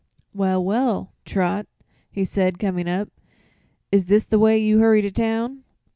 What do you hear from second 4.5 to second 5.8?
you hurry to town?"